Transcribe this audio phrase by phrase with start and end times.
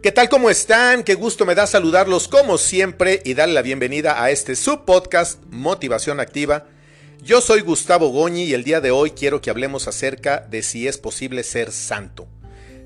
[0.00, 0.28] ¿Qué tal?
[0.28, 1.02] ¿Cómo están?
[1.02, 6.20] Qué gusto me da saludarlos como siempre y darle la bienvenida a este subpodcast Motivación
[6.20, 6.66] Activa.
[7.20, 10.86] Yo soy Gustavo Goñi y el día de hoy quiero que hablemos acerca de si
[10.86, 12.28] es posible ser santo.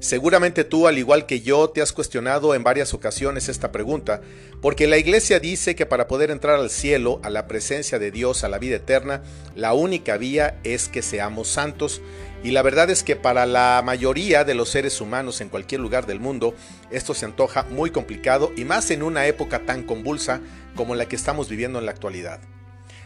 [0.03, 4.21] Seguramente tú, al igual que yo, te has cuestionado en varias ocasiones esta pregunta,
[4.61, 8.43] porque la iglesia dice que para poder entrar al cielo, a la presencia de Dios,
[8.43, 9.23] a la vida eterna,
[9.55, 12.03] la única vía es que seamos santos.
[12.43, 16.05] Y la verdad es que para la mayoría de los seres humanos en cualquier lugar
[16.05, 16.53] del mundo,
[16.91, 20.41] esto se antoja muy complicado y más en una época tan convulsa
[20.75, 22.41] como la que estamos viviendo en la actualidad.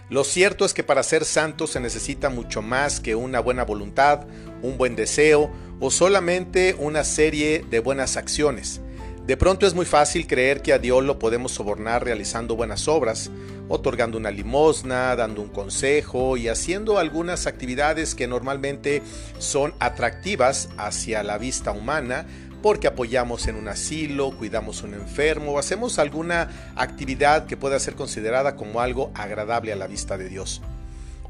[0.08, 4.26] Lo cierto es que para ser santo se necesita mucho más que una buena voluntad,
[4.62, 8.80] un buen deseo o solamente una serie de buenas acciones.
[9.26, 13.32] De pronto es muy fácil creer que a Dios lo podemos sobornar realizando buenas obras,
[13.68, 19.02] otorgando una limosna, dando un consejo y haciendo algunas actividades que normalmente
[19.38, 22.28] son atractivas hacia la vista humana,
[22.66, 27.78] porque apoyamos en un asilo, cuidamos a un enfermo o hacemos alguna actividad que pueda
[27.78, 30.62] ser considerada como algo agradable a la vista de Dios.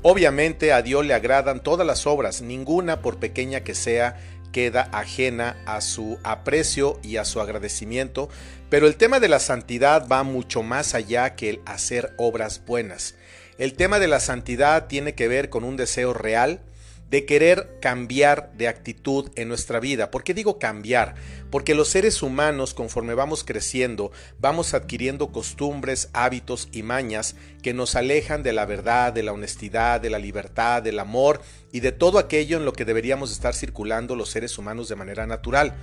[0.01, 4.17] Obviamente a Dios le agradan todas las obras, ninguna por pequeña que sea
[4.51, 8.31] queda ajena a su aprecio y a su agradecimiento,
[8.71, 13.15] pero el tema de la santidad va mucho más allá que el hacer obras buenas.
[13.59, 16.62] El tema de la santidad tiene que ver con un deseo real,
[17.11, 20.11] de querer cambiar de actitud en nuestra vida.
[20.11, 21.15] ¿Por qué digo cambiar?
[21.51, 27.95] Porque los seres humanos, conforme vamos creciendo, vamos adquiriendo costumbres, hábitos y mañas que nos
[27.95, 31.41] alejan de la verdad, de la honestidad, de la libertad, del amor
[31.73, 35.27] y de todo aquello en lo que deberíamos estar circulando los seres humanos de manera
[35.27, 35.75] natural.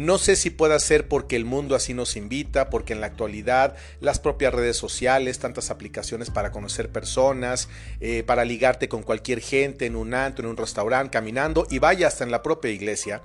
[0.00, 3.76] No sé si pueda ser porque el mundo así nos invita, porque en la actualidad
[4.00, 7.68] las propias redes sociales, tantas aplicaciones para conocer personas,
[8.00, 12.06] eh, para ligarte con cualquier gente en un antro, en un restaurante, caminando y vaya
[12.06, 13.20] hasta en la propia iglesia,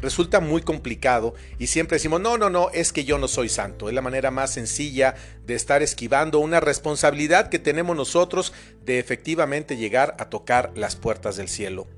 [0.00, 3.88] resulta muy complicado y siempre decimos, no, no, no, es que yo no soy santo.
[3.88, 8.52] Es la manera más sencilla de estar esquivando una responsabilidad que tenemos nosotros
[8.84, 11.88] de efectivamente llegar a tocar las puertas del cielo.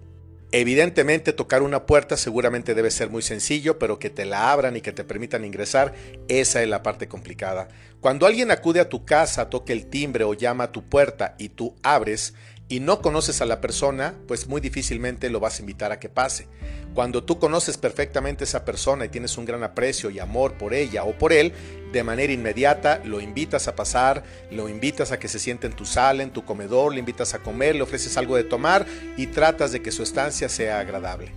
[0.56, 4.82] Evidentemente tocar una puerta seguramente debe ser muy sencillo, pero que te la abran y
[4.82, 5.94] que te permitan ingresar,
[6.28, 7.66] esa es la parte complicada.
[8.00, 11.48] Cuando alguien acude a tu casa, toque el timbre o llama a tu puerta y
[11.48, 12.34] tú abres,
[12.74, 16.08] y no conoces a la persona, pues muy difícilmente lo vas a invitar a que
[16.08, 16.48] pase.
[16.92, 20.74] Cuando tú conoces perfectamente a esa persona y tienes un gran aprecio y amor por
[20.74, 21.52] ella o por él,
[21.92, 25.84] de manera inmediata lo invitas a pasar, lo invitas a que se siente en tu
[25.84, 28.86] sala, en tu comedor, le invitas a comer, le ofreces algo de tomar
[29.16, 31.30] y tratas de que su estancia sea agradable.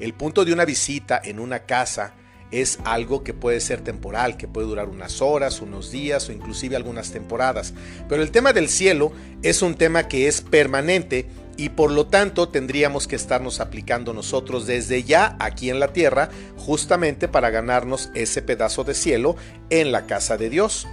[0.00, 2.14] El punto de una visita en una casa
[2.50, 6.76] es algo que puede ser temporal, que puede durar unas horas, unos días o inclusive
[6.76, 7.74] algunas temporadas.
[8.08, 11.26] Pero el tema del cielo es un tema que es permanente
[11.56, 16.30] y por lo tanto tendríamos que estarnos aplicando nosotros desde ya aquí en la tierra
[16.56, 19.36] justamente para ganarnos ese pedazo de cielo
[19.68, 20.86] en la casa de Dios.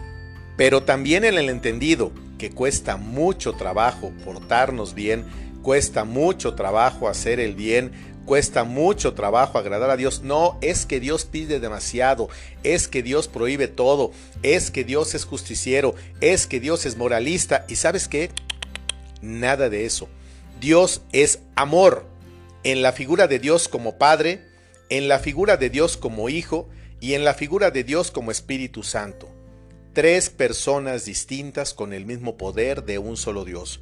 [0.57, 5.25] Pero también en el entendido que cuesta mucho trabajo portarnos bien,
[5.61, 7.91] cuesta mucho trabajo hacer el bien,
[8.25, 10.21] cuesta mucho trabajo agradar a Dios.
[10.23, 12.29] No, es que Dios pide demasiado,
[12.63, 14.11] es que Dios prohíbe todo,
[14.43, 17.65] es que Dios es justiciero, es que Dios es moralista.
[17.69, 18.31] ¿Y sabes qué?
[19.21, 20.09] Nada de eso.
[20.59, 22.05] Dios es amor
[22.63, 24.41] en la figura de Dios como Padre,
[24.89, 26.67] en la figura de Dios como Hijo
[26.99, 29.29] y en la figura de Dios como Espíritu Santo.
[29.93, 33.81] Tres personas distintas con el mismo poder de un solo Dios.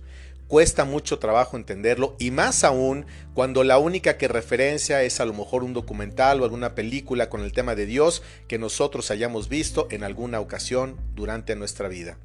[0.53, 5.33] Cuesta mucho trabajo entenderlo y más aún cuando la única que referencia es a lo
[5.33, 9.87] mejor un documental o alguna película con el tema de Dios que nosotros hayamos visto
[9.89, 12.19] en alguna ocasión durante nuestra vida.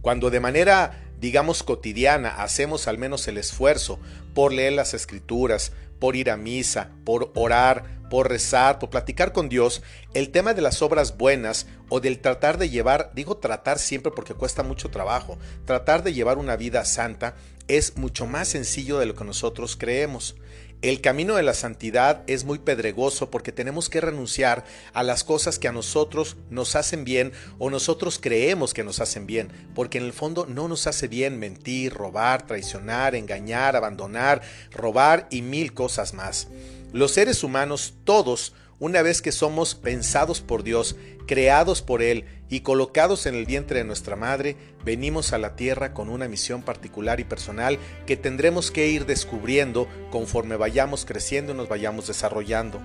[0.00, 3.98] Cuando de manera, digamos, cotidiana hacemos al menos el esfuerzo
[4.32, 9.48] por leer las escrituras, por ir a misa, por orar, por rezar, por platicar con
[9.48, 9.82] Dios,
[10.14, 14.34] el tema de las obras buenas o del tratar de llevar, digo tratar siempre porque
[14.34, 17.34] cuesta mucho trabajo, tratar de llevar una vida santa
[17.68, 20.36] es mucho más sencillo de lo que nosotros creemos.
[20.82, 25.58] El camino de la santidad es muy pedregoso porque tenemos que renunciar a las cosas
[25.58, 30.04] que a nosotros nos hacen bien o nosotros creemos que nos hacen bien, porque en
[30.04, 36.12] el fondo no nos hace bien mentir, robar, traicionar, engañar, abandonar, robar y mil cosas
[36.12, 36.48] más.
[36.92, 40.94] Los seres humanos, todos, una vez que somos pensados por Dios,
[41.26, 45.92] creados por Él y colocados en el vientre de nuestra madre, venimos a la tierra
[45.92, 51.56] con una misión particular y personal que tendremos que ir descubriendo conforme vayamos creciendo y
[51.56, 52.80] nos vayamos desarrollando.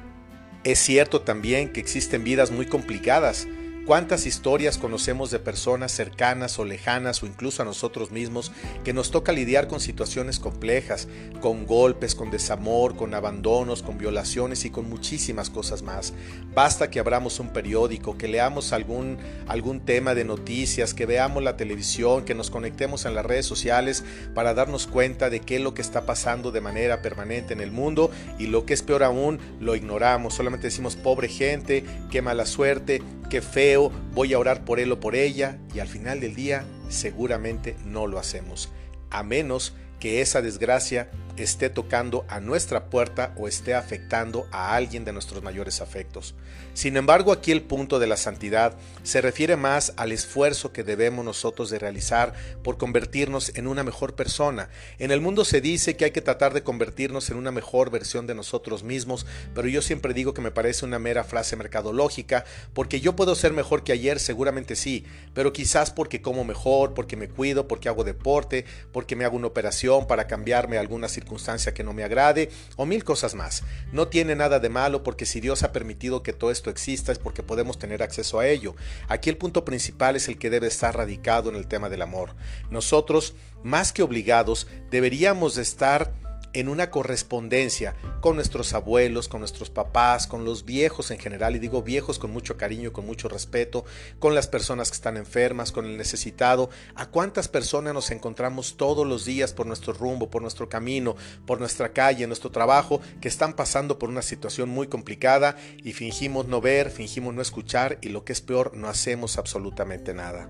[0.64, 3.48] Es cierto también que existen vidas muy complicadas,
[3.86, 8.52] ¿Cuántas historias conocemos de personas cercanas o lejanas o incluso a nosotros mismos
[8.84, 11.08] que nos toca lidiar con situaciones complejas,
[11.42, 16.14] con golpes, con desamor, con abandonos, con violaciones y con muchísimas cosas más?
[16.54, 19.18] Basta que abramos un periódico, que leamos algún,
[19.48, 24.04] algún tema de noticias, que veamos la televisión, que nos conectemos en las redes sociales
[24.36, 27.72] para darnos cuenta de qué es lo que está pasando de manera permanente en el
[27.72, 32.46] mundo y lo que es peor aún, lo ignoramos, solamente decimos pobre gente, qué mala
[32.46, 33.02] suerte,
[33.32, 33.42] qué
[33.78, 38.08] voy a orar por él o por ella y al final del día seguramente no
[38.08, 38.72] lo hacemos,
[39.10, 45.06] a menos que esa desgracia esté tocando a nuestra puerta o esté afectando a alguien
[45.06, 46.36] de nuestros mayores afectos.
[46.74, 51.26] Sin embargo, aquí el punto de la santidad se refiere más al esfuerzo que debemos
[51.26, 52.34] nosotros de realizar
[52.64, 54.70] por convertirnos en una mejor persona.
[54.98, 58.26] En el mundo se dice que hay que tratar de convertirnos en una mejor versión
[58.26, 63.02] de nosotros mismos, pero yo siempre digo que me parece una mera frase mercadológica, porque
[63.02, 67.28] yo puedo ser mejor que ayer, seguramente sí, pero quizás porque como mejor, porque me
[67.28, 71.94] cuido, porque hago deporte, porque me hago una operación para cambiarme algunas circunstancia que no
[71.94, 73.64] me agrade o mil cosas más.
[73.92, 77.20] No tiene nada de malo porque si Dios ha permitido que todo esto exista es
[77.20, 78.76] porque podemos tener acceso a ello.
[79.08, 82.36] Aquí el punto principal es el que debe estar radicado en el tema del amor.
[82.70, 86.14] Nosotros, más que obligados, deberíamos de estar
[86.54, 91.60] en una correspondencia con nuestros abuelos, con nuestros papás, con los viejos en general, y
[91.60, 93.86] digo viejos con mucho cariño, con mucho respeto,
[94.20, 99.06] con las personas que están enfermas, con el necesitado, a cuántas personas nos encontramos todos
[99.08, 101.16] los días por nuestro rumbo, por nuestro camino,
[101.46, 106.48] por nuestra calle, nuestro trabajo, que están pasando por una situación muy complicada y fingimos
[106.48, 110.50] no ver, fingimos no escuchar y lo que es peor, no hacemos absolutamente nada.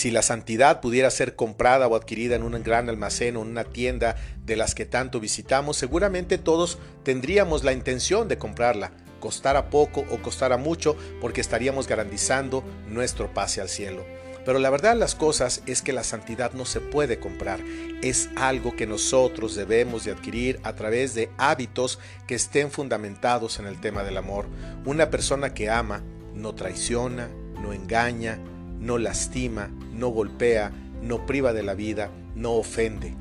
[0.00, 3.64] Si la santidad pudiera ser comprada o adquirida en un gran almacén o en una
[3.64, 4.16] tienda
[4.46, 10.22] de las que tanto visitamos, seguramente todos tendríamos la intención de comprarla, costara poco o
[10.22, 14.06] costara mucho, porque estaríamos garantizando nuestro pase al cielo.
[14.46, 17.60] Pero la verdad de las cosas es que la santidad no se puede comprar,
[18.00, 23.66] es algo que nosotros debemos de adquirir a través de hábitos que estén fundamentados en
[23.66, 24.46] el tema del amor.
[24.86, 26.02] Una persona que ama
[26.34, 27.28] no traiciona,
[27.60, 28.38] no engaña,
[28.80, 29.70] no lastima,
[30.00, 33.14] no golpea, no priva de la vida, no ofende.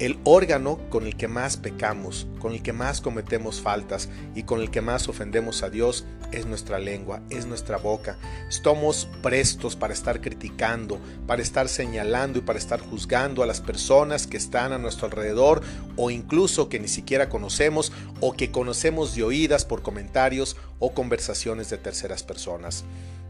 [0.00, 4.60] El órgano con el que más pecamos, con el que más cometemos faltas y con
[4.60, 8.18] el que más ofendemos a Dios es nuestra lengua, es nuestra boca.
[8.48, 10.98] Estamos prestos para estar criticando,
[11.28, 15.62] para estar señalando y para estar juzgando a las personas que están a nuestro alrededor
[15.94, 21.70] o incluso que ni siquiera conocemos o que conocemos de oídas por comentarios o conversaciones
[21.70, 22.84] de terceras personas.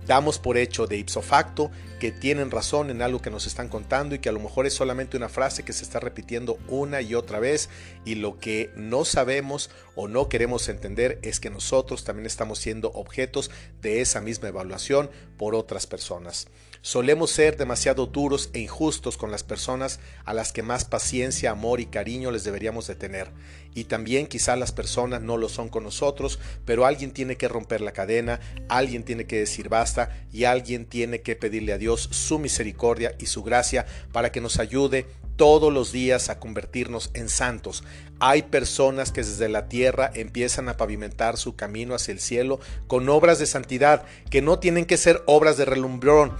[0.07, 4.15] Damos por hecho de ipso facto que tienen razón en algo que nos están contando
[4.15, 7.15] y que a lo mejor es solamente una frase que se está repitiendo una y
[7.15, 7.71] otra vez
[8.05, 12.91] y lo que no sabemos o no queremos entender es que nosotros también estamos siendo
[12.93, 16.49] objetos de esa misma evaluación por otras personas.
[16.85, 21.81] Solemos ser demasiado duros e injustos con las personas a las que más paciencia, amor
[21.81, 23.31] y cariño les deberíamos de tener.
[23.75, 27.81] Y también quizá las personas no lo son con nosotros, pero alguien tiene que romper
[27.81, 28.39] la cadena,
[28.69, 33.27] alguien tiene que decir basta y alguien tiene que pedirle a Dios su misericordia y
[33.27, 37.85] su gracia para que nos ayude todos los días a convertirnos en santos.
[38.21, 43.09] Hay personas que desde la tierra empiezan a pavimentar su camino hacia el cielo con
[43.09, 46.35] obras de santidad, que no tienen que ser obras de relumbrón,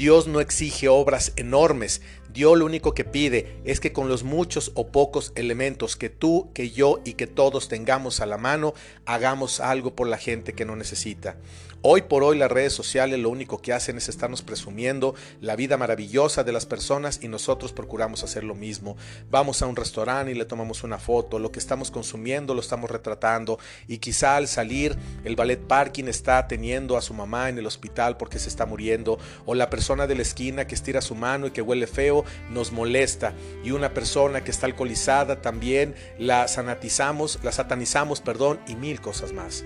[0.00, 2.00] Dios no exige obras enormes,
[2.32, 6.50] Dios lo único que pide es que con los muchos o pocos elementos que tú,
[6.54, 8.72] que yo y que todos tengamos a la mano,
[9.04, 11.36] hagamos algo por la gente que no necesita.
[11.82, 15.78] Hoy por hoy las redes sociales lo único que hacen es estarnos presumiendo la vida
[15.78, 18.98] maravillosa de las personas y nosotros procuramos hacer lo mismo.
[19.30, 22.90] Vamos a un restaurante y le tomamos una foto, lo que estamos consumiendo lo estamos
[22.90, 23.58] retratando
[23.88, 24.94] y quizá al salir
[25.24, 29.18] el ballet parking está teniendo a su mamá en el hospital porque se está muriendo
[29.46, 32.72] o la persona de la esquina que estira su mano y que huele feo nos
[32.72, 33.32] molesta
[33.64, 39.32] y una persona que está alcoholizada también la sanatizamos, la satanizamos, perdón, y mil cosas
[39.32, 39.64] más.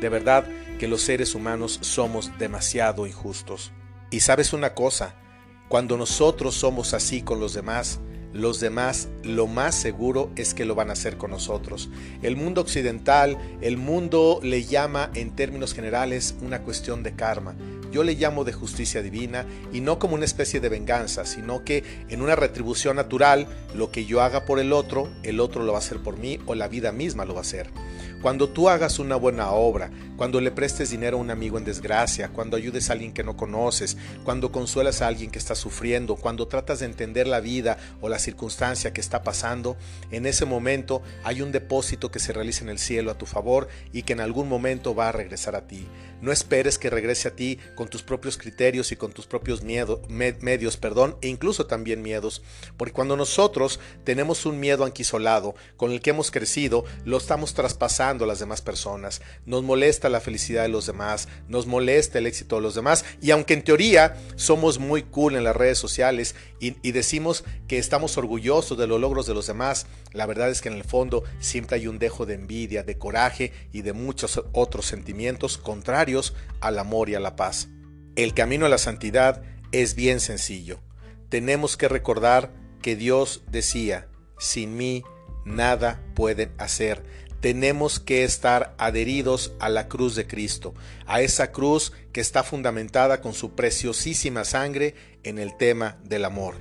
[0.00, 0.44] De verdad
[0.78, 3.72] que los seres humanos somos demasiado injustos.
[4.10, 5.14] Y sabes una cosa,
[5.68, 8.00] cuando nosotros somos así con los demás,
[8.34, 11.88] los demás lo más seguro es que lo van a hacer con nosotros.
[12.20, 17.54] El mundo occidental, el mundo le llama en términos generales una cuestión de karma.
[17.92, 21.84] Yo le llamo de justicia divina y no como una especie de venganza, sino que
[22.08, 25.78] en una retribución natural, lo que yo haga por el otro, el otro lo va
[25.78, 27.70] a hacer por mí o la vida misma lo va a hacer.
[28.24, 32.28] Cuando tú hagas una buena obra, cuando le prestes dinero a un amigo en desgracia,
[32.28, 36.48] cuando ayudes a alguien que no conoces, cuando consuelas a alguien que está sufriendo, cuando
[36.48, 39.76] tratas de entender la vida o la circunstancia que está pasando,
[40.10, 43.68] en ese momento hay un depósito que se realiza en el cielo a tu favor
[43.92, 45.86] y que en algún momento va a regresar a ti.
[46.20, 50.76] No esperes que regrese a ti con tus propios criterios y con tus propios medios,
[50.78, 52.42] perdón, e incluso también miedos,
[52.78, 58.24] porque cuando nosotros tenemos un miedo anquisolado con el que hemos crecido, lo estamos traspasando
[58.24, 59.20] a las demás personas.
[59.44, 63.30] Nos molesta la felicidad de los demás, nos molesta el éxito de los demás, y
[63.30, 68.78] aunque en teoría somos muy cool en las redes sociales y, decimos que estamos orgullosos
[68.78, 71.86] de los logros de los demás, la verdad es que en el fondo siempre hay
[71.86, 77.14] un dejo de envidia, de coraje y de muchos otros sentimientos contrarios al amor y
[77.14, 77.68] a la paz.
[78.16, 79.42] El camino a la santidad
[79.72, 80.80] es bien sencillo.
[81.28, 84.08] Tenemos que recordar que Dios decía,
[84.38, 85.02] sin mí
[85.44, 87.04] nada pueden hacer.
[87.44, 90.72] Tenemos que estar adheridos a la cruz de Cristo,
[91.04, 96.54] a esa cruz que está fundamentada con su preciosísima sangre en el tema del amor.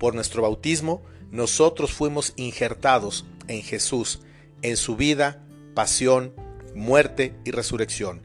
[0.00, 4.18] Por nuestro bautismo, nosotros fuimos injertados en Jesús,
[4.62, 6.34] en su vida, pasión,
[6.74, 8.22] muerte y resurrección.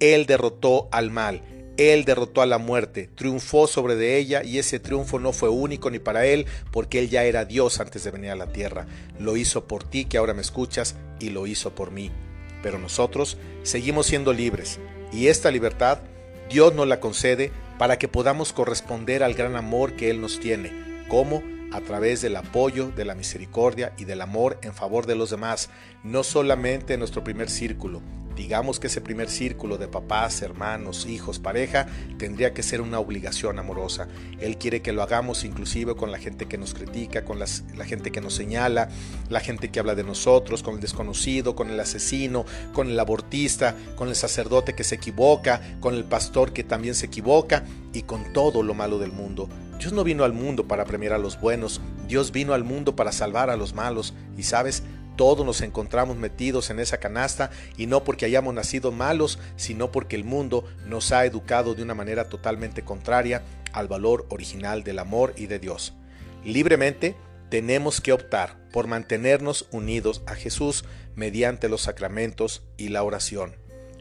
[0.00, 1.42] Él derrotó al mal,
[1.76, 5.90] él derrotó a la muerte, triunfó sobre de ella y ese triunfo no fue único
[5.90, 8.86] ni para Él porque Él ya era Dios antes de venir a la tierra.
[9.18, 12.10] Lo hizo por ti que ahora me escuchas y lo hizo por mí.
[12.62, 14.78] Pero nosotros seguimos siendo libres
[15.12, 16.00] y esta libertad
[16.50, 21.04] Dios nos la concede para que podamos corresponder al gran amor que Él nos tiene.
[21.08, 21.42] ¿Cómo?
[21.72, 25.70] a través del apoyo, de la misericordia y del amor en favor de los demás,
[26.04, 28.02] no solamente en nuestro primer círculo.
[28.36, 31.86] Digamos que ese primer círculo de papás, hermanos, hijos, pareja,
[32.18, 34.08] tendría que ser una obligación amorosa.
[34.40, 38.10] Él quiere que lo hagamos inclusive con la gente que nos critica, con la gente
[38.10, 38.88] que nos señala,
[39.28, 43.76] la gente que habla de nosotros, con el desconocido, con el asesino, con el abortista,
[43.96, 48.32] con el sacerdote que se equivoca, con el pastor que también se equivoca y con
[48.32, 49.48] todo lo malo del mundo.
[49.78, 53.10] Dios no vino al mundo para premiar a los buenos, Dios vino al mundo para
[53.10, 54.14] salvar a los malos.
[54.36, 54.84] Y sabes,
[55.16, 60.16] todos nos encontramos metidos en esa canasta y no porque hayamos nacido malos, sino porque
[60.16, 63.42] el mundo nos ha educado de una manera totalmente contraria
[63.72, 65.94] al valor original del amor y de Dios.
[66.44, 67.16] Libremente
[67.48, 73.56] tenemos que optar por mantenernos unidos a Jesús mediante los sacramentos y la oración.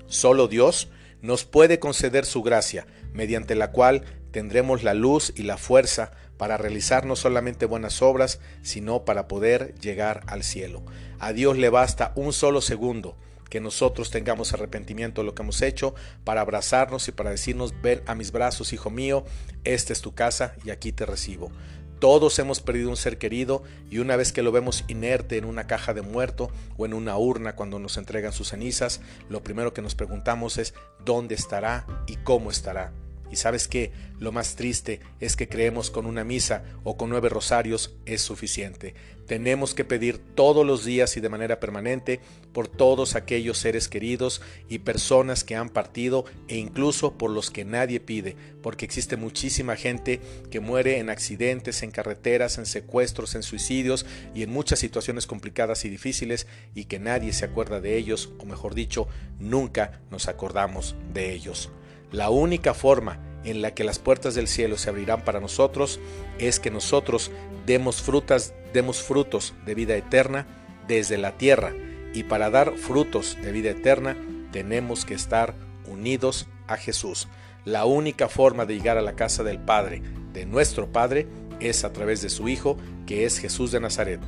[0.08, 0.90] Solo Dios
[1.22, 6.58] nos puede conceder su gracia, mediante la cual tendremos la luz y la fuerza para
[6.58, 10.82] realizar no solamente buenas obras, sino para poder llegar al cielo.
[11.20, 13.16] A Dios le basta un solo segundo
[13.52, 15.94] que nosotros tengamos arrepentimiento de lo que hemos hecho,
[16.24, 19.24] para abrazarnos y para decirnos, ven a mis brazos, hijo mío,
[19.66, 21.52] esta es tu casa y aquí te recibo.
[22.00, 25.68] Todos hemos perdido un ser querido y una vez que lo vemos inerte en una
[25.68, 29.84] caja de muerto o en una urna cuando nos entregan sus cenizas, lo primero que
[29.84, 30.74] nos preguntamos es
[31.06, 32.94] dónde estará y cómo estará.
[33.32, 37.30] Y sabes que lo más triste es que creemos con una misa o con nueve
[37.30, 38.94] rosarios es suficiente.
[39.26, 42.20] Tenemos que pedir todos los días y de manera permanente
[42.52, 47.64] por todos aquellos seres queridos y personas que han partido e incluso por los que
[47.64, 50.20] nadie pide, porque existe muchísima gente
[50.50, 55.86] que muere en accidentes, en carreteras, en secuestros, en suicidios y en muchas situaciones complicadas
[55.86, 56.46] y difíciles
[56.76, 59.08] y que nadie se acuerda de ellos, o mejor dicho,
[59.40, 61.72] nunca nos acordamos de ellos.
[62.12, 66.00] La única forma en la que las puertas del cielo se abrirán para nosotros
[66.40, 67.32] es que nosotros
[67.66, 70.48] demos frutas, demos frutos de vida eterna
[70.88, 71.74] desde la tierra
[72.14, 74.18] y para dar frutos de vida eterna
[74.52, 75.56] tenemos que estar
[75.88, 77.28] unidos a Jesús.
[77.64, 80.02] La única forma de llegar a la casa del Padre,
[80.34, 81.28] de nuestro Padre,
[81.60, 84.20] es a través de su Hijo, que es Jesús de Nazaret.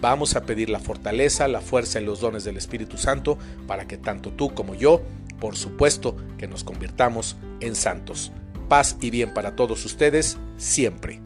[0.00, 3.96] Vamos a pedir la fortaleza, la fuerza y los dones del Espíritu Santo para que
[3.96, 5.00] tanto tú como yo
[5.42, 8.30] por supuesto que nos convirtamos en santos.
[8.68, 11.20] Paz y bien para todos ustedes siempre.